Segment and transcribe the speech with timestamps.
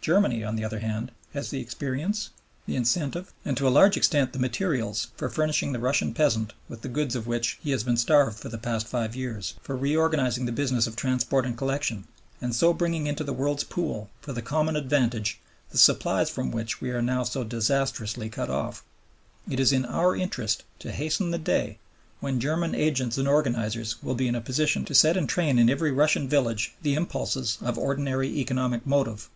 [0.00, 2.30] Germany, on the other hand, has the experience,
[2.64, 6.80] the incentive, and to a large extent the materials for furnishing the Russian peasant with
[6.82, 10.46] the goods of which he has been starved for the past five years, for reorganizing
[10.46, 12.04] the business of transport and collection,
[12.40, 16.52] and so for bringing into the world's pool, for the common advantage, the supplies from
[16.52, 18.84] which we are now so disastrously cut off.
[19.50, 21.78] It is in our interest to hasten the day
[22.20, 25.68] when German agents and organizers will be in a position to set in train in
[25.68, 29.28] every Russian village the impulses of ordinary economic motive.